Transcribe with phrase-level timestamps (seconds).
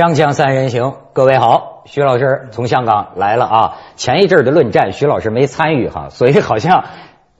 [0.00, 3.76] 锵锵三人行，各位好，徐老师从香港来了啊。
[3.96, 6.84] 前一阵的论战，徐老师没参与哈， 所以好像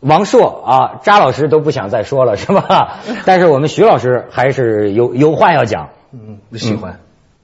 [0.01, 2.99] 王朔啊、扎老师都不想再说了，是吧？
[3.25, 7.01] 但是我们徐老师还是有有话要讲，嗯，喜欢。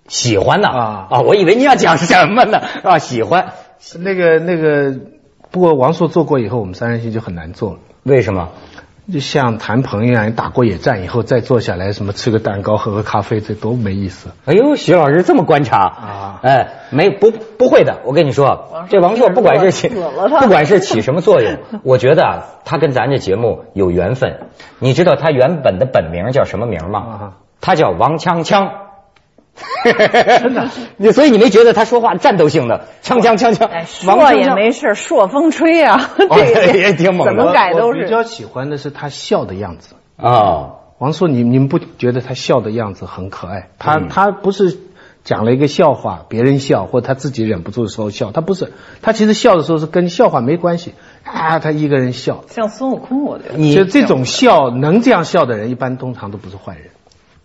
[0.07, 1.21] 喜欢呢啊啊！
[1.23, 2.99] 我以为你要讲什么呢啊？
[2.99, 3.55] 喜欢，
[4.01, 4.95] 那个那个，
[5.51, 7.79] 不过王朔做过以后，我们三人行就很难做了。
[8.03, 8.51] 为什么？
[9.13, 14.31] 就像谈朋友一样，打过野战以后再坐下来，什么吃个蛋糕、喝个咖啡，这多没意思。
[14.45, 19.89] 哎呦，徐老师这么观察啊哎，没不不会的，我跟你说，这王朔不管是起
[20.41, 24.41] 不管是起什么作用，我觉得啊，他跟咱这节目有缘分。
[24.81, 27.33] 你知道他原本的本名叫什么名吗啊？
[27.61, 28.86] 他叫王锵锵。
[30.43, 33.87] 真的，你所以你没觉得他说话战斗性的锵锵锵锵哎，？
[34.07, 38.01] 王也没事，朔风吹啊，哦 这个也挺猛的怎么改都是。
[38.01, 39.95] 我比较喜欢的是他笑的样子。
[40.17, 43.69] 啊，王朔，你你们不觉得他笑的样子很可爱？
[43.79, 44.79] 他、嗯他不是
[45.25, 52.45] 讲了一个笑话，别人笑或他自己忍不住的时候笑，他不是，他其实笑的时候是跟笑话没关系啊，他一个人笑。
[52.49, 53.55] 像孙悟空，我觉得。
[53.57, 56.91] 你就这种笑能这样笑的人，一般通常都不是坏人。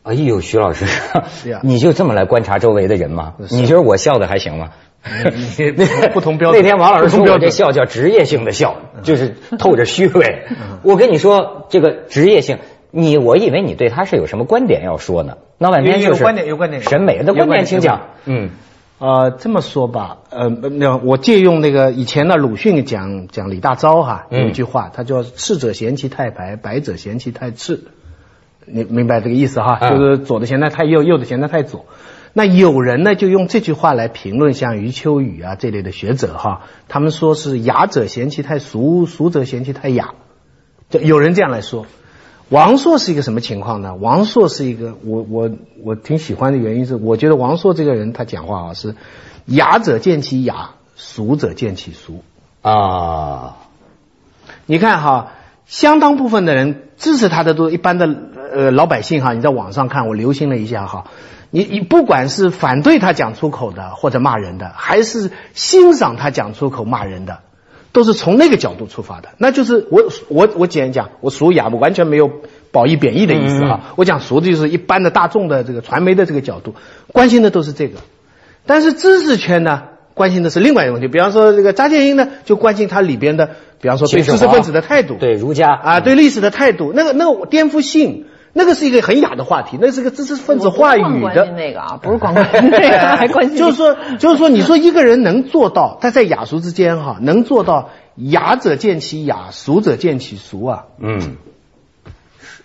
[0.03, 0.85] 哎呦，徐老师，
[1.63, 3.35] 你就这么来观察周围的人吗？
[3.47, 4.69] 是你觉得我笑的还行吗？
[5.03, 10.43] 那 不同标准那天王老师说我这笑叫职业性的笑，就是透着虚伪。
[10.83, 12.59] 我跟你说，这个职业性，
[12.91, 15.37] 你我以为你对他是有什么观点要说呢？
[15.57, 18.09] 闹半天就是有有观点有观点审美的观点，请讲。
[18.25, 18.49] 嗯
[18.99, 27.83] 呃，这么说吧，呃，那我借用那个以前的鲁迅讲讲李大钊哈，嗯有一句话，他叫“赤者嫌其太白，白者嫌其太赤”，
[28.65, 29.77] 你明白这个意思哈？
[29.81, 31.85] 嗯就是左的嫌他太右，右的嫌他太左。
[32.33, 40.13] 那有人呢就用这句话来评论像余秋雨啊这类的学者哈，他们说是雅者嫌其太俗，俗者嫌其太雅，
[40.89, 41.85] 就有人这样来说。
[42.47, 43.95] 王朔是一个什么情况呢？
[43.95, 45.49] 王朔是一个我我
[45.83, 48.95] 我挺喜欢的原因是，我觉得王朔这个人他讲话啊是
[49.45, 52.23] 雅者见其雅，俗者见其俗。
[52.61, 53.57] 啊，
[54.65, 55.31] 你看哈，
[55.65, 58.07] 相当部分的人支持他的都一般的
[58.51, 61.05] 呃老百姓哈，你在网上看，我留心了一下哈，
[61.49, 67.39] 你你不管是反对他讲出口的或者骂人的，还是欣赏他讲出口骂人的，
[67.91, 69.29] 都是从那个角度出发的。
[69.37, 72.29] 那就是我我我简讲，我俗雅，我完全没有
[72.71, 73.81] 褒义贬义的意思哈。
[73.95, 76.75] 我讲俗的就是一般的大众的这个传媒的这个角度，
[77.11, 77.99] 关心的都是这个。
[78.65, 79.83] 但是知识圈呢，
[80.13, 83.49] 关心的是另外一个问题，比方说这个扎建英呢，就关心他里边的，
[83.81, 91.45] 比方说对知识分子的态度，对儒家啊，对历史的态度，那个那个颠覆性，那个是一个很雅的话题，那是个知识分子话语的。
[91.51, 100.85] 那个啊， 不是光关心那个，还关心就是说，就是说，你说一个人能做到，他在雅俗之间哈，能做到雅者见其雅，俗者见其俗啊。
[100.99, 101.37] 嗯，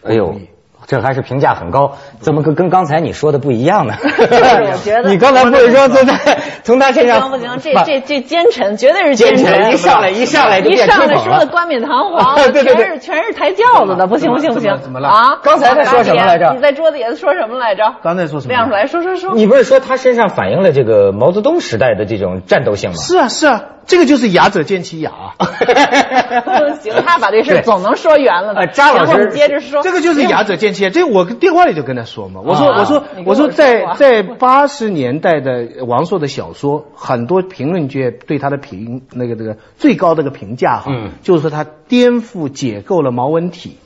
[0.02, 0.40] 哎呦。
[0.86, 3.94] 这还是评价很高，怎么跟跟刚才你说的不一样呢？
[4.00, 15.38] 我觉得 你刚才不是说从他从他身上不行，这这这奸臣绝对是奸臣，一上来一上来就一上来说的冠冕堂皇， 对对对全是全是抬轿子的，不行不行不行，怎么了啊？
[15.42, 17.96] 刚才他说什么来着你在桌子底下说什么来着？
[18.02, 19.34] 刚才说什么亮出来说说说。
[19.34, 22.96] 你不是说他身上反映了这个毛泽东时代的这种战斗性吗？
[22.96, 25.46] 是啊，是啊，这个就是雅者见其雅啊。
[26.80, 28.60] 行，他把这事对总能说圆了的。
[28.60, 43.78] 呃扎老师行我们接着说，这个就是雅者见其雅，这我电话里就跟他说嘛，我说、啊我说我我说在在八十年代的王朔的小说，很多评论界对他的评那个这个最高的个评价哈，嗯就是说他颠覆解构了毛文体。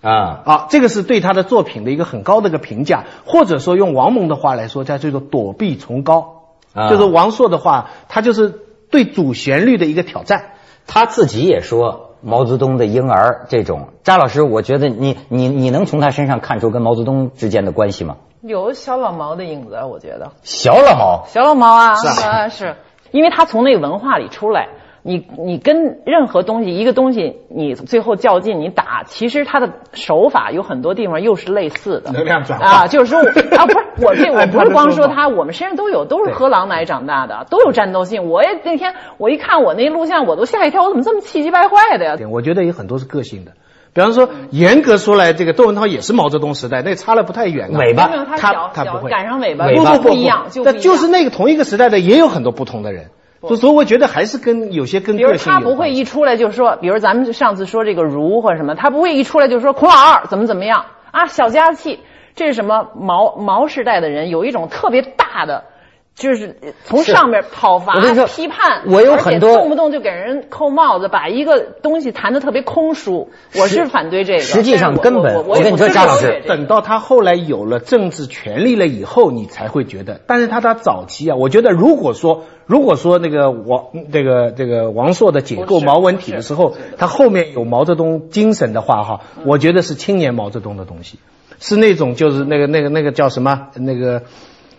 [0.00, 8.52] 啊，啊，这个是对他的作品的一个很高的一个评价，或者说用王蒙的话来说，叫这个躲避崇高，啊就是王朔的话，他就是
[8.90, 10.54] 对主旋律的一个挑战。
[10.86, 13.88] 他自己也说毛泽东的婴儿这种。
[14.04, 18.16] 张老师，我觉得你你你能从他身上看出跟毛泽东之间的关系吗？
[18.42, 22.76] 有小老毛的影子，我觉得小老毛小老毛啊，是啊是，
[23.10, 24.68] 因为他从那个文化里出来。
[25.04, 32.12] 你你跟任何东西一个东西，你最后较劲，你打，其实他的手法有很多地方又是类似的。
[32.12, 33.18] 能量转化啊，就是说
[33.58, 38.28] 啊，不是我这我不是光说他，我们身上都有，都是喝狼奶长大的，都有战斗性。
[38.28, 42.16] 我也那天我一看我那录像，我都吓一跳，我怎么这么气急败坏的呀？
[42.16, 43.52] 点，我觉得有很多是个性的。
[43.94, 47.78] 比方说，严格说来，这个窦文涛也是毛泽东时代，那差了不太远啊。
[47.78, 53.10] 尾巴没有他他小小他不会赶上尾巴，尾巴不一样，就不一样那就是那个同一个时代的，也有很多不同的人。
[53.48, 60.84] 就所以我觉得还是跟有些跟个性比如他不会一出来就说，比如咱们上次说这个儒或者什么，他不会一出来就说孔老二怎么怎么样。
[61.10, 62.00] 啊，小家子气，
[62.34, 65.64] 这是什么毛毛时代的人有一种特别大的
[66.14, 67.94] 就是从上面讨伐
[68.26, 73.30] 批判，我有很多动不动就给人扣帽子，把一个东西谈得特别空疏。
[73.56, 74.40] 我是反对这个。
[74.40, 80.20] 实际上根本我我跟你说也不张老师等到他后来有了政治权利了以后，你才会觉得。
[80.26, 91.18] 但是他他早期啊，我觉得如果说如果说那个王这个这个王朔的解构毛文体的时候，他后面有毛泽东精神的话哈，我觉得是青年毛泽东的东西，
[91.58, 94.26] 是那种就是那个那个那个叫什么那个对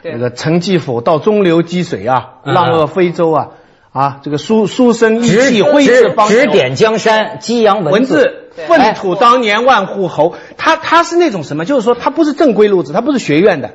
[0.04, 3.48] 那个陈继否到中流击水啊，嗯浪遏飞舟啊
[3.92, 8.16] 啊，这个书书生意气挥斥指方遒指点江山，激扬文字。
[8.16, 11.66] 字粪土当年万户侯，他他是那种什么？
[11.66, 13.72] 就是说他不是正规路子，他不是学院的，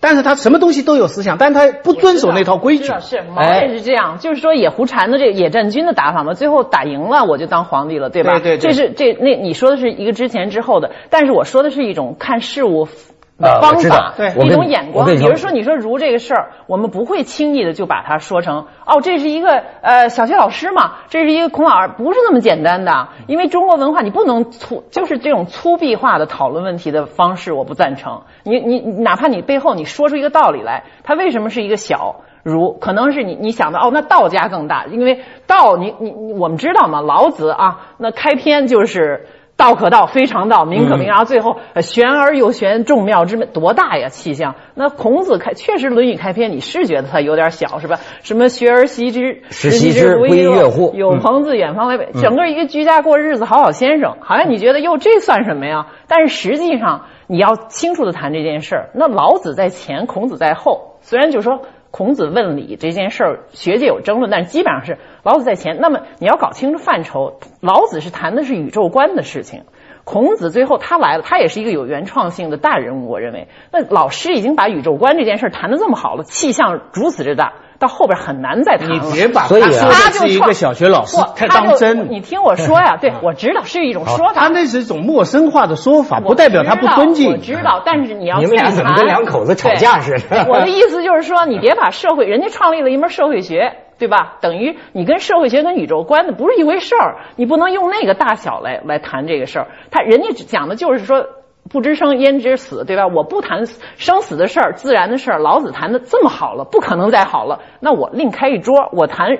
[0.00, 3.00] 但是他什么东西都有思想，但是他不遵守那套规矩知道。
[3.00, 8.38] 是毛哎也是这样，就是说野狐禅的这个野战军的打法嘛，最后打赢了我就当皇帝了，对吧？
[8.38, 12.88] 对对对这是这那你说的是一个之前之后的，但是我说的是一种看事物。
[13.36, 15.06] 方法，对一种眼光。
[15.06, 23.08] 比如说，你说儒这个事儿，我们不会轻易的就把它说成哦，这是一个呃小学老师嘛，这是一个孔老二，不是那么简单的。
[23.26, 28.22] 因为中国文化，你不能粗，就是这种粗鄙化的讨论问题的方式，我不赞成。
[28.44, 32.20] 你你你哪怕你背后你说出一个道理来，它为什么是一个小？
[32.44, 39.26] 儒可能是你你想的哦，那道家更大，因为道你你你我们知道嘛，老子啊，那开篇就是。
[39.56, 41.06] 道可道，非常道，名可名。
[41.06, 44.56] 然后最后，呃，玄而又玄，众妙之门，多大呀气象？
[44.74, 48.00] 那孔子开确实《论语》开篇，你是觉得他有点小是吧？
[48.22, 55.86] 什么学而习之，时习之不亦乐乎有朋自远方来，整个一个居家过日子，好好先生，好像你觉得哟，这算什么呀？
[56.08, 58.90] 但是实际上，你要清楚的谈这件事儿。
[58.94, 60.98] 那老子在前，孔子在后。
[61.00, 61.60] 虽然就说
[61.96, 65.78] 孔子问礼这件事儿，学界有争论，但是基本上是老子在前。
[65.80, 69.62] 那么你要搞清楚范畴，老子是谈的是宇宙观的事情。
[70.04, 73.48] 孔子最后他来了，他也是一个有原创性的大人物，我认为。
[73.72, 79.00] 那老师已经把宇宙观这件事谈得这么好了，气象如此之大，到后边很难再谈了。
[79.02, 82.10] 你别把所以啊他说他就是一个小学老师太他当真。
[82.10, 87.36] 你听我说呀， 对我知道是一种说法，他那是一种陌生化的说法，不代表他不尊敬我。
[87.38, 94.38] 知道，但是你要你们俩怎么跟两口子吵架似的我的意思就是说，你别把社会，人家创立了一门社会学，对吧？
[94.40, 99.68] 等于你跟社会学跟宇宙观的不是一回事儿，你不能用那个大小来来谈这个事儿。
[99.90, 101.26] 他人家讲的就是说。
[101.70, 103.06] 不知生焉知死，对吧？
[103.06, 103.64] 我不谈
[103.96, 105.38] 生死的事儿，自然的事儿。
[105.38, 107.60] 老子谈的这么好了，不可能再好了。
[107.80, 109.30] 那我另开一桌，我谈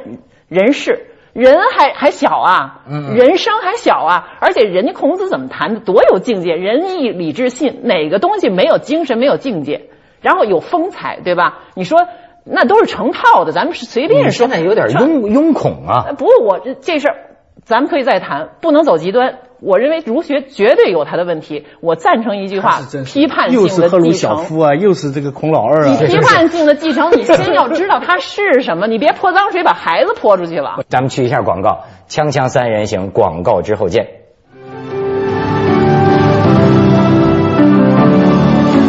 [0.48, 1.08] 人事。
[1.34, 9.90] 人还还小啊，人生还小啊，而且人家孔子怎么谈的，多有境界，仁义礼智信，哪个东西没有精神，没有境界，
[10.24, 11.58] 然后有风采，对吧？
[11.74, 12.08] 你说
[12.44, 14.48] 那都是成套的，咱们是随便说。
[14.48, 16.14] 现在有点拥拥恐啊呃。
[16.14, 17.16] 不过我这这事儿，
[17.62, 19.40] 咱们可以再谈，不能走极端。
[19.60, 24.44] 我认为儒学绝对有它的问题，我赞成一句话批判性的继是赫鲁晓承。
[24.44, 25.96] 夫啊，又是这个孔老二啊。
[26.00, 30.80] 你批判性的继承，你先要知道它是什么，你别泼脏水把孩子泼出去了。
[30.88, 34.08] 咱们去一下广告，锵锵三人行，广告之后见。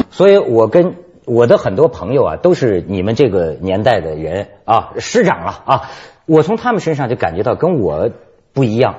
[0.10, 5.82] 所以，我跟我的很多朋友啊，都是你们这个年代的人啊，师长了啊，
[6.26, 8.12] 我从他们身上就感觉到跟我
[8.54, 8.96] 不一样，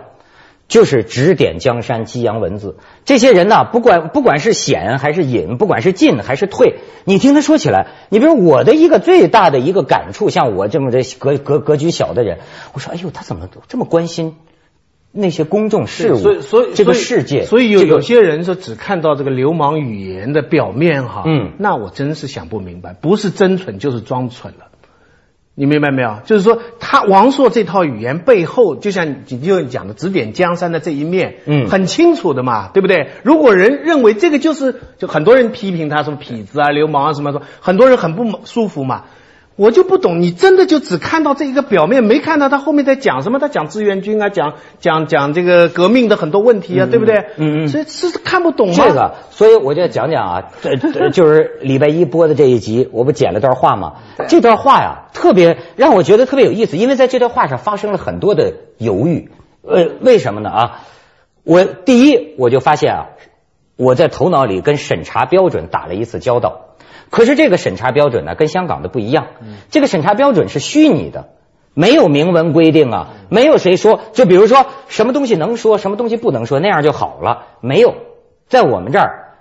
[0.66, 2.76] 就是指点江山，激扬文字。
[3.04, 12.38] 这些人呢，不管不管是显还是隐，不管是进还是退，你听他说起来，你比如我的一个最大的一个感触，像我这么的格格格局小的人，
[12.72, 14.36] 我说，哎呦，他怎么这么关心？
[15.16, 24.66] 那些公众事务，所以所以这个世界，所以有这个有些人说只看到这个流氓语言的表面哈，嗯那我真是想不明白，不是真蠢就是装蠢了。
[25.58, 26.18] 你明白没有？
[26.26, 33.08] 就是说，他王朔这套语言背后，就像你就讲的指点江山的这一面，嗯很清楚的嘛，对不对？
[33.22, 39.04] 如果人认为这个就是，就很多人批评他什么痞子啊、流氓啊什么说，很多人很不舒服嘛。
[39.56, 43.38] 我就不懂，你真的就只看到这一个表面，没看到他后面在讲什么？
[43.38, 47.24] 他讲志愿军啊，讲讲讲这个革命的很多问题啊，对不对？
[47.36, 48.74] 嗯嗯所以是是看不懂吗？
[48.76, 53.94] 这个，所以我就讲讲啊，这这就是礼拜一播的这一集，我不剪了段话吗？
[54.28, 59.30] 这段话呀，特别让我觉得特别有意思，因为在这段话上发生了很多的犹豫。
[59.62, 60.50] 呃，为什么呢？
[60.50, 60.80] 啊，
[61.44, 63.06] 我第一我就发现啊，
[63.76, 66.65] 我在头脑里跟审查标准打了一次交道。
[67.10, 69.26] 可是这个审查标准呢，跟香港的不一样。
[69.70, 71.30] 这个审查标准是虚拟的，
[71.74, 77.46] 没有明文规定啊，没有谁说，就比如说什么东西能说，什么东西不能说，那样就好了。
[77.60, 77.94] 没有，
[78.48, 79.34] 在我们这儿，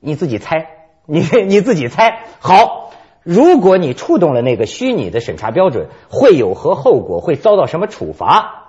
[0.00, 0.66] 你自己猜，
[1.06, 2.24] 你你自己猜。
[2.40, 2.90] 好，
[3.22, 7.20] 如果你触动了那个虚拟的审查标准，会有何后果？
[7.20, 8.64] 会遭到什么处罚？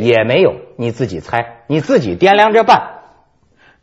[0.00, 2.97] 也没有，你自己猜，你自己掂量着办。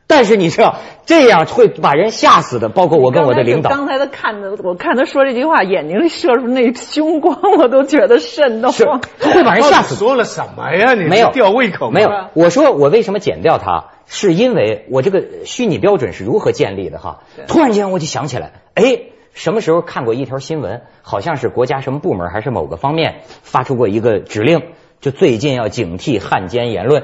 [0.08, 3.72] 但是你知道，这样会把人吓死的，包括我跟我的领导。
[3.72, 9.02] 刚才他看的，我看他说这句话，眼睛里射出那凶光，我都觉得瘆得慌。
[9.20, 9.96] 他会把人吓死。
[9.96, 10.94] 说了什么呀？
[10.94, 12.10] 你没有吊胃口没有。
[12.34, 17.22] 我说我为什么剪掉他，是因为我这个虚拟标准是如何建立的哈？
[17.48, 19.00] 突然间我就想起来，哎，
[19.34, 20.84] 什么时候看过一条新闻？
[21.02, 24.62] 好像是国家什么部门还是某个方面发出过一个指令，
[25.02, 27.04] 就最近要警惕汉奸言论。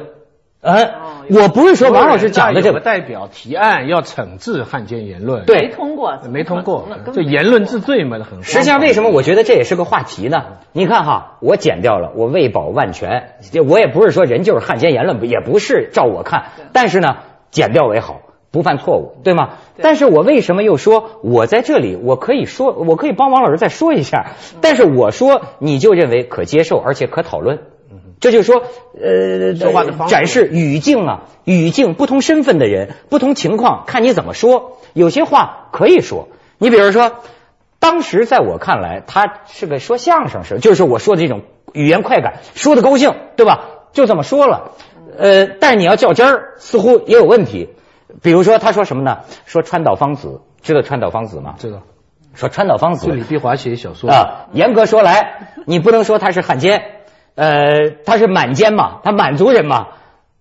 [0.62, 0.92] 嗯，
[1.32, 8.44] 我不是说王老师讲的这个代表提案要惩治汉奸言论，对，没通过，没通过，这言论治罪嘛，很。
[8.44, 10.44] 实际上，为什么我觉得这也是个话题呢？
[10.72, 13.34] 你看哈，我剪掉了，我为保万全，
[13.68, 17.18] 我也不是说人就是汉奸言论，也不是照我看，但是呢，
[17.50, 19.54] 剪掉为好，不犯错误，对吗？
[19.82, 27.62] 但是我为什么又说我在这里，我可以说，我可以帮王老师再说一下，但是我说你就认为可接受，而且可讨论。
[28.22, 28.64] 这就是说，
[29.02, 34.78] 呃，说话的方式展示语境啊，语境不同身份的人，不同情况，看你怎么说。
[34.94, 37.12] 有些话可以说，你比如说，
[37.80, 41.42] 当时在我看来，他是个说相声似的，就是我说的这种
[41.74, 43.66] 语言快感，说的高兴，对吧？
[43.92, 44.74] 就这么说了。
[45.18, 47.70] 呃，但是你要较真儿，似乎也有问题。
[48.22, 49.22] 比如说，他说什么呢？
[49.46, 51.56] 说川岛芳子，知道川岛芳子吗？
[51.58, 51.82] 知道。
[52.34, 54.48] 说川岛芳子，就李碧华写小说啊。
[54.54, 56.91] 严格说来，你不能说他是汉奸。
[57.36, 59.88] 呃，他是满奸嘛，他满族人嘛，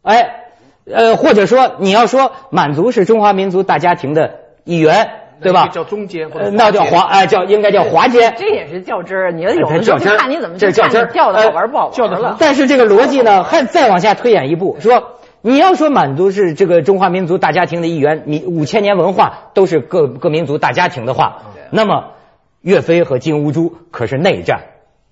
[0.02, 0.42] 哎，
[0.90, 5.68] 呃，或者说你要说满族是中华民族大家庭的一员，对吧？
[5.68, 8.35] 叫中间，那叫华，哎，叫应该叫华奸。
[8.37, 12.37] 这也是较真儿，你要有的时候看你怎么这较真儿，较的好玩不好玩了。
[12.38, 22.11] 但是这个逻辑呢，还再往下推演一步，说你要说满族是这个中华民族大家庭的一员，你五千年文化都是各各民族大家庭的话，那么
[22.61, 24.61] 岳飞和金兀术可是内战。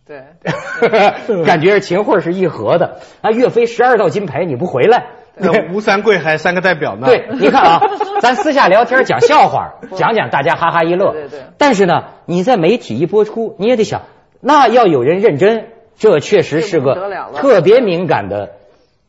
[0.08, 3.30] 对， 感觉秦桧是一合的啊！
[3.30, 5.04] 岳飞十二道金牌你不回来，
[5.36, 7.06] 那吴三桂还三个代表呢。
[7.06, 7.80] 对， 你看啊，
[8.22, 11.12] 咱私下聊天讲笑话， 讲讲大家哈哈一乐。
[11.12, 11.40] 对对。
[11.58, 14.02] 但是呢，你在媒体一播出，你也得想，
[14.40, 15.66] 那要有人认真，
[15.98, 18.52] 这确实是个特别敏感的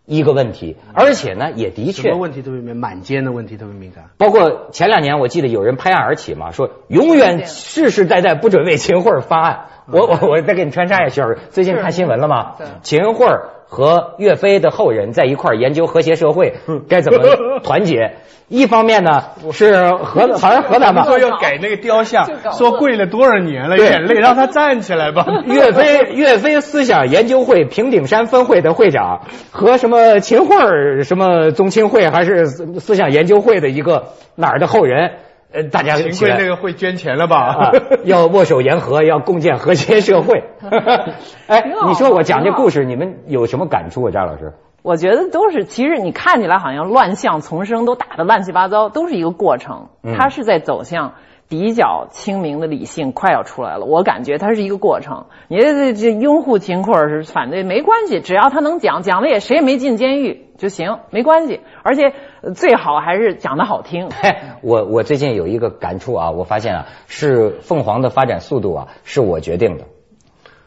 [0.10, 2.02] 一个问题，而且呢，也的确。
[2.02, 4.06] 什么问题特别敏满街的问题特别敏感。
[4.18, 9.66] 包括前两年，我记得有人拍案而起嘛，说永远世世代代不准为秦桧发案。
[9.92, 12.56] 我我我再给你穿插一下，徐老师最近看新闻了吗？
[12.82, 13.28] 秦桧
[13.70, 16.56] 和岳飞的后人在一块研究和谐社会
[16.90, 17.20] 该怎么
[17.64, 18.16] 团结。
[18.50, 25.24] 一方面呢是河好像河南吧，说要改那个雕像，说跪了多少年了，有点累，让他站起来吧。
[25.46, 29.22] 岳飞岳飞思想研究会平顶山分会的会长
[29.52, 35.12] 和什么秦桧什么宗亲会还是思想研究会的一个哪儿的后人。
[35.52, 37.72] 呃，大家秦桧那个会捐钱了吧？
[38.04, 40.44] 要握手言和， 要共建和谐社会。
[41.48, 44.12] 哎，你说我讲这故事，你们有什么感触啊？
[44.12, 44.54] 张老师？
[44.82, 49.90] 我觉得都是，其实你看起来好像乱象丛生，都打得乱七八糟，都是一个过程。
[50.16, 51.14] 它是在走向。
[51.50, 55.26] 比较清明的理性快要出来了，我感觉它是一个过程。
[55.48, 61.60] 你这这拥护秦桧是反对没关系，只要他能讲，讲了也谁也没进监狱就行，没关系。
[61.82, 62.14] 而且
[62.54, 64.10] 最好还是讲的好听。
[64.62, 69.86] 我我最近有一个感触啊，我发现啊，是凤凰的发展速度啊，是我决定的。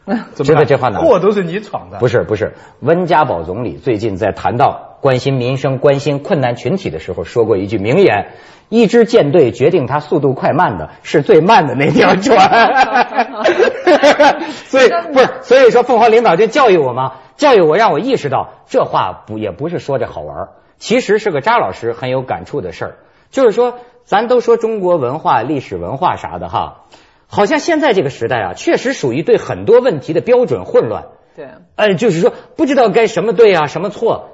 [0.35, 1.01] 知道这话难？
[1.01, 2.01] 祸都是你闯的。
[2.01, 8.29] 不是不是，温家宝总理最近在谈到关心民生、关心困难群体的时候，说过一句名言。
[8.69, 12.39] 一支舰队决定它速度快慢的是最慢的那条船，
[14.65, 22.95] 所以不是，所以说凤凰领导就教育我嘛，教育我让我意识到这话不也不是说着好玩，其实是个扎老师很有感触的事儿，
[23.31, 26.85] 就是说咱都说中国文化、历史文化啥的哈，
[27.27, 34.31] 好像现在这个时代啊，确实属于对很多问题的标准混乱，对，呃，就是说不知道该什么对啊，什么错。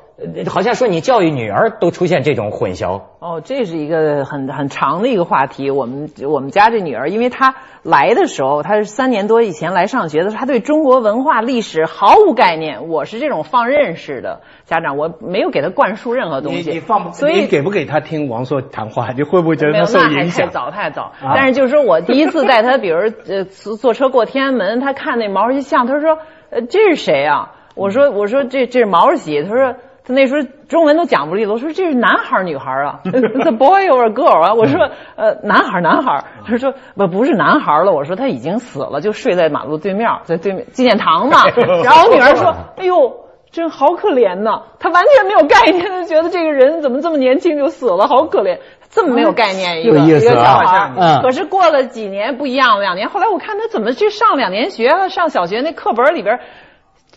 [0.49, 5.71] 好像说你教育女儿都出现这种混淆哦，这是一个很很长的一个话题。
[5.71, 12.89] 我们我们家这女儿，因为她来的时候，她是三年多以前来上学的时候，她对中国文化历史毫无概念。
[12.89, 16.69] 我是这种放任式的家长，我没有给她灌输任何东西。
[16.73, 19.11] 你放，所以给不给她听王朔谈话？
[19.17, 20.47] 你会不会觉得她受影响？
[20.49, 21.13] 太早太早。
[21.23, 22.99] 但是就是说我第一次带她，比如
[23.29, 26.19] 呃坐车过天安门，她看那毛主席像，她说
[26.51, 27.53] 呃这是谁啊？
[27.77, 29.77] 我说我说这这是毛主席，她说。
[30.09, 34.55] 他那时候中文都讲不利落，我说这是男孩女孩啊， the boy or girl 啊？
[34.55, 41.45] 我说呃男孩男孩，他说不不是男孩了，我说他已经死了，就睡在马路对面，在对面纪念堂嘛。
[41.85, 43.17] 然后我女儿说， 哎呦，
[43.51, 50.91] 真好可怜呐，他完全没有概念，就觉得这个人怎么这么年轻就死了，好可怜，这么没有概念一个一个小孩。
[50.97, 51.21] 嗯。
[51.21, 56.41] 可是过了几年不一样，两年后来我看他怎么去上两年学了，上小学那课本里边。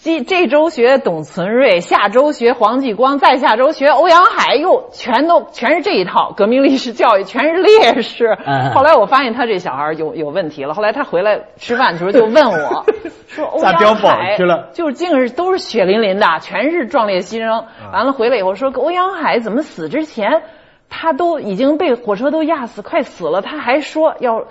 [0.04, 8.36] 这这周学董存瑞，下周学黄继光，再下周学欧阳海，又全都全是这一套革命历史教育，全是烈士。
[8.44, 10.74] 嗯 后来我发现他这小孩有有问题了。
[10.74, 12.84] 后来他回来吃饭的时候就问我，
[13.30, 17.60] 说欧阳海去了就是竟是都是血淋淋的，全是壮烈牺牲。
[17.60, 20.42] 啊完了回来以后说，欧阳海怎么死之前，
[20.90, 24.46] 他都已经被火车都压死，快死了，他还说要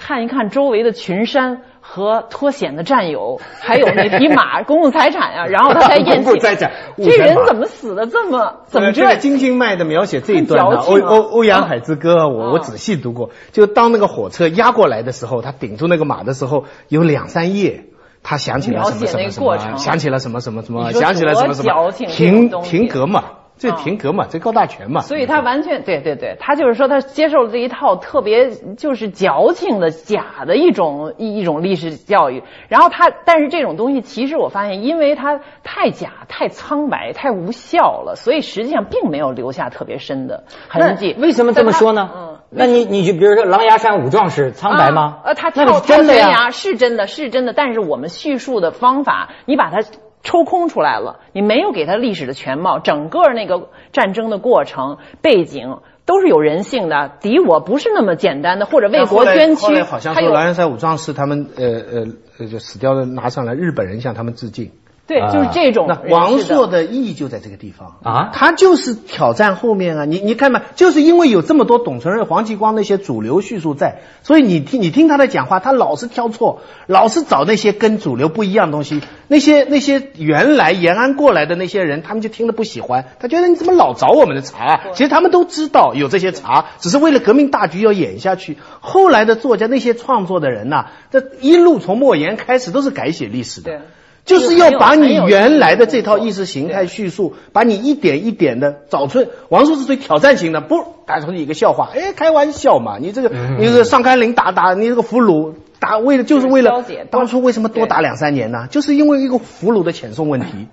[0.00, 1.62] 看一看周围的群山。
[1.82, 6.38] 和脱险的战友， 还有那匹马，公共财产呀、 然后他才咽气。
[6.38, 13.30] 财产这人怎么死的这么怎么这个金星脉的描写这一段呢，欧欧欧阳海之歌，我嗯我仔细读过。
[13.50, 17.86] 就当那个火车压过来的时候，他顶住那个马的时候，有两三页。
[18.22, 23.24] 他想起了什么什么想起了什么什么什么，想起了什么什么，停停格嘛，
[23.60, 25.02] 这嗯停格嘛，这高大全嘛。
[25.02, 41.14] 所以他完全对对对，他就是说他接受了这一套特别就是矫情的假的一种一一种历史教育，然后他但是这种东西其实我发现，因为它太假、太苍白、太无效了，所以实际上并没有留下特别深的痕迹。
[41.18, 42.10] 为什么这么说呢？
[42.16, 42.36] 嗯。
[42.52, 45.18] 那你你就比如说狼牙山五壮士苍白吗？
[45.22, 46.26] 啊呃，他那跳是真的呀。
[46.26, 49.84] 跳悬崖是真的，是真的，但是我们叙述的方法，你把它
[50.22, 55.78] 抽空出来了，你没有给他历史的全貌，整个那个战争的过程背景。
[56.06, 62.06] 都是有人性的，敌我不是那么简单的，或者为国捐躯后来，好像还有说狼牙山五壮士他们呃呃
[62.40, 64.72] 呃就死掉的拿上来，日本人向他们致敬。
[65.10, 84.80] 对，就是这种王朔的意义就在这个地方啊他就是挑战后面啊，你你看嘛，就是因为有这么多董存瑞、黄继光那些主流叙述在，所以你听你听他的讲话，他老是挑错，老是找那些跟主流不一样的东西，那些那些原来延安过来的那些人，他们就听了不喜欢，他觉得你怎么老找我们的茬啊？
[84.94, 88.58] 其实他们都知道有这些茬，只是为了革命大局要演下去。
[88.78, 93.72] 后来的作家那些创作的人呐、这一路从莫言开始都是改写历史的。
[93.72, 93.80] 对
[94.24, 99.26] 就是要把你原来的这套意识形态叙述，把你一点一点的找出。
[99.48, 108.66] 王朔是最挑战型的，不打出一个笑话，哎，开玩笑嘛，你这个嗯你这个上甘岭打打你这个俘虏打为了就是为了当初为什么多打两三年呢？
[108.70, 110.68] 就是因为一个俘虏的遣送问题。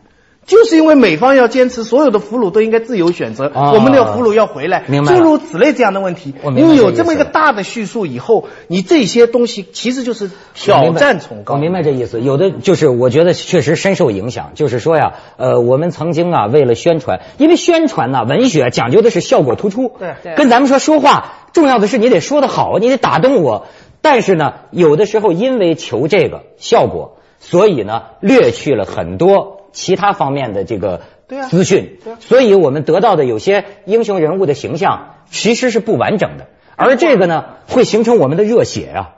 [0.48, 6.50] 就是因为美方要坚持所有的俘虏都应该自由选择，啊我们的俘虏要回来，明白诸如此类这样的问题我。
[6.50, 11.56] 明白你有这意思这么一个大的叙述以后，你这些东西其实就是挑战崇高。
[11.56, 14.52] 我明白这意思，有的就是我觉得确实深受影响。
[14.56, 23.68] 就是说呀，呃，我们曾经啊为了宣传，因为宣传呐、文学讲究的是效果突出，对对跟咱们说说话，重要的是你得说得好，你得打动我。
[24.02, 39.10] 但是呢，有的时候因为求这个效果，所以呢略去了很多其他方面的这个对啊资讯，所以我们得到的有些英雄人物的形象其实是不完整的，而这个呢会形成我们的热血啊，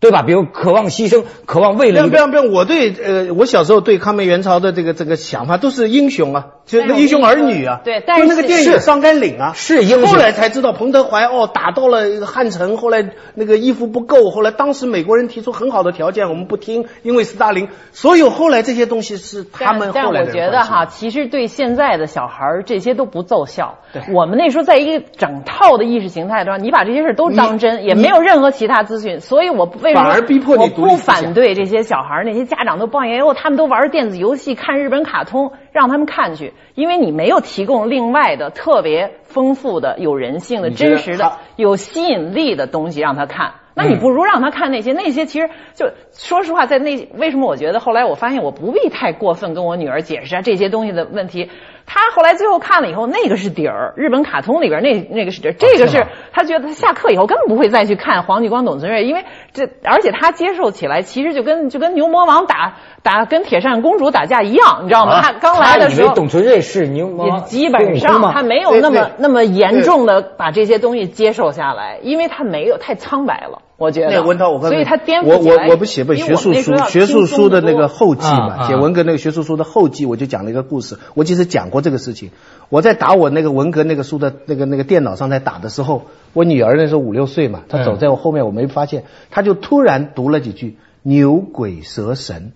[0.00, 0.22] 对吧？
[0.22, 2.52] 比如渴望牺牲，渴望为不了一个要不要不要！
[2.52, 7.80] 我对呃，我小时候对抗美援朝的这个这个想法都是英雄啊，就那英雄儿女啊。
[7.84, 17.68] 对但是那个电影是《上甘岭》啊，是英雄后来才知道彭德怀哦打到了汉城，后来那个衣服不够，后来当时美国人提出很好的条件，我们不听，因为斯大林。
[17.92, 23.78] 所有后来这些东西是他们但后来但我觉得哈，其实对现在的小孩儿这些都不奏效。
[23.92, 43.54] 对我们那时候在一个整套的意识形态中，你把这些事儿都当真，也没有任何其他资讯，所以我为什么反而逼迫你我不反对这些小孩儿，那些家长都抱怨，哦，他们都玩电子游戏、看日本卡通，让他们看去，因为你没有提供另外的特别丰富的、有人性的、真实的、有吸引力的东西让他看。
[43.74, 51.50] 那你嗯不如让他看那些，那些其实就说实话，在那为什么我觉得后来我发现我不必太过分跟我女儿解释啊这些东西的问题。
[51.86, 65.20] 她后来最后看了以后，那个是底儿，日本卡通里边那那个是底儿，这个是他觉得他下课以后根本不会再去看黄继光、董存瑞，因为这而且他接受起来其实就跟就跟牛魔王打打跟铁扇公主打架一样，你知道吗？
[65.22, 66.14] 他刚来的时候。
[66.14, 74.10] 董存瑞是牛魔也王基本上他没有那么那么严重的把这些东西接受下来，因为他没有太苍白了，我觉得。
[74.10, 75.56] 那文涛，我告诉你所以他颠我覆我。
[75.56, 80.98] 我我不写本学术书学术书的那个后记嘛，写文革那个学术书的后记，我就讲了一个故事。
[81.14, 82.30] 我其实讲过这个事情。
[82.70, 92.52] 我在打我那个文革那个书的那个那个电脑上在打的时候，我女儿那时候五六岁嘛，她走在我后面，我没发现，她就突然读了几句“牛鬼蛇神”。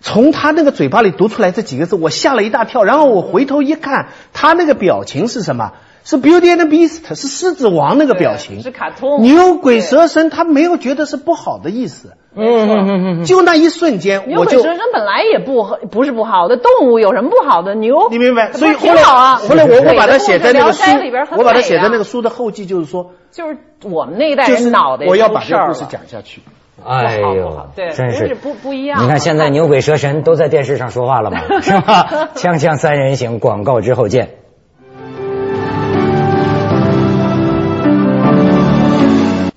[0.00, 2.84] 从她那个嘴巴里读出来这几个字，我吓了一大跳。
[2.84, 5.72] 然后我回头一看，她那个表情是什么？
[6.08, 12.12] 是 Beauty and the Beast，是狮子王那个表情，是卡通牛鬼蛇神，他没有觉得是不好的意思。
[12.36, 17.74] 嗯嗯嗯嗯，就那一瞬间，牛我就鬼蛇神本来也不不是不好的，动物有什么不好的？
[17.74, 18.52] 牛，你明白？
[18.52, 19.36] 所以后来啊。
[19.36, 26.40] 后来我我把它写在那个 书里边，很我把它写在那个书的后记，就是说，就是我们那一代就是人脑袋我要把出事儿了这个故事讲下去。
[26.84, 27.66] 哎呦
[27.96, 29.02] 真是不不一样。
[29.02, 32.28] 你看现在牛鬼蛇神都在电视上说话了嘛， 是吧？
[32.36, 34.45] 锵锵三人行，广告之后见。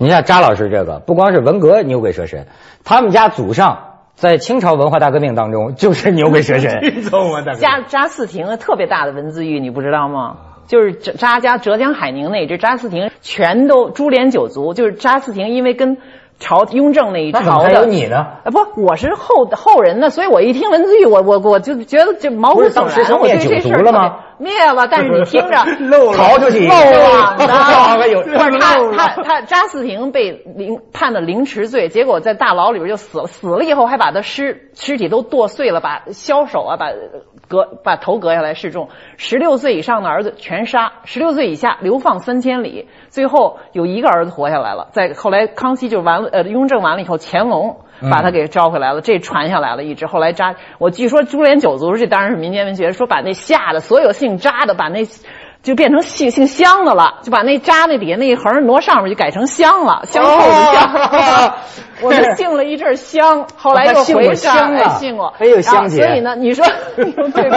[0.02, 2.48] 你像扎老师这个，不光是文革牛鬼蛇神，
[2.86, 7.04] 他们家祖上在清朝文化大革命当中就是牛鬼蛇神。
[7.60, 10.38] 扎扎四廷特别大的文字狱，你不知道吗？
[10.68, 14.74] 就是扎扎家浙江海宁那一支扎四廷，全都株连九族。
[14.74, 15.98] 就是扎四廷，因为跟
[16.40, 18.18] 朝雍正那一朝的有你呢？
[18.44, 22.86] 啊，不，我是后后人呢，所以我一听文字狱，我我我就觉得这毛骨悚然。
[22.86, 24.20] 我当时是灭对这事儿九族了吗？
[24.38, 36.88] 灭了，但是你听着 漏了逃出去漏网的，哎呦不是他他他扎四廷被凌判了凌迟罪，结果在大牢里边就死了，死了以后还把他尸尸体都剁碎了，把枭首啊把
[37.50, 47.78] 割把头割下来示众，十六岁以上的儿子全杀，十六岁以下流放三千里，最后有一个儿子活下来了，在后来康熙就完了，呃雍正完了以后，乾隆。
[48.10, 50.56] 把他给招回来了，这传下来了，一直后来扎。
[50.78, 55.04] 我据说株连九族，这当然是民间文学，说把那吓的所有姓扎的，把那
[55.62, 60.94] 就变成姓姓香的了，就把那扎那底下那一横挪上面就改成香了，香后的香。
[60.94, 61.54] 哦
[62.02, 67.50] 我们姓了一阵香，后来又回香啊哎姓过，哎呦香姐所以呢，你说 对不对？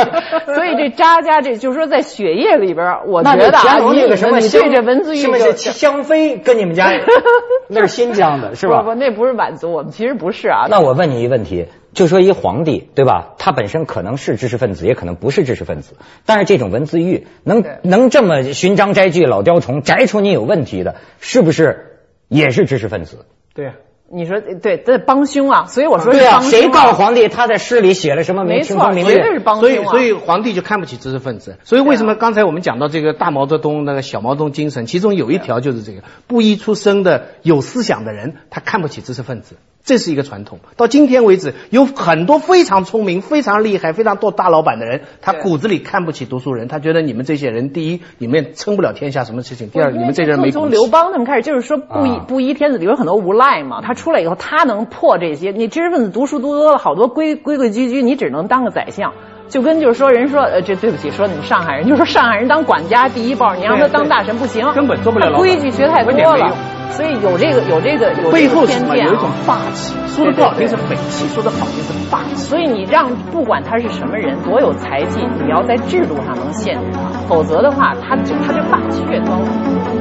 [0.52, 6.90] 所以这扎家这就是说在血液里边，我觉得啊，你那个什么你对这文字狱是香妃跟你们家
[7.70, 8.78] 那是新疆的是吧？
[8.82, 10.66] 不不，那不是满族，我们其实不是啊。
[10.68, 13.34] 那我问你一个问题，就说一皇帝对吧？
[13.38, 15.94] 他本身可能是知识分子，也可能不是知识分子，
[16.26, 23.26] 但是这种文字狱能能这么寻章摘句老雕虫，摘出你有问题的，是不是也是知识分子？
[23.54, 23.74] 对啊。
[24.14, 25.64] 你说对，这帮凶啊！
[25.68, 29.32] 所以我说是对啊，谁告诉皇帝他在诗里写了什么没明清错，绝对风明月？
[29.32, 29.70] 是帮凶啊！
[29.70, 31.56] 所以所以皇帝就看不起知识分子。
[31.64, 39.56] 所以为什么刚才我们讲到这个大毛泽东那个小毛泽东精神，其中有一条就是这个布衣出身的有思想的人，他看不起知识分子。
[39.84, 55.50] 这是一个传统，到今天为止，有很多非常聪明、非常厉害、非常多大老板的人，他骨子里看不起读书人，他觉得你们这些人，第一，你们撑不了天下什么事情；第二，你们这些人没从刘邦他们开始，就是说布衣啊布衣天子里有很多无赖嘛，他出来以后，他能破这些。
[55.50, 59.12] 你知识分子读书读多了，好多规规规矩矩，你只能当个宰相。
[59.48, 66.56] 就跟就是说，人说呃，这对不起，说你们上海人，就说上海人当管家第一报，你让他当大臣不行，根本做不了规矩学太多了
[66.92, 68.96] 所以有这个有这个有这背后个是什么？
[68.96, 69.28] 有一种。
[69.44, 72.36] 霸气，说的不好听是匪气，说的好听是霸气。
[72.36, 79.40] 所以你让不管他是什么人，多有才气，你要在制度上能限制他，否则的话，他就他就霸气越高。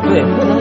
[0.03, 0.59] 对，不能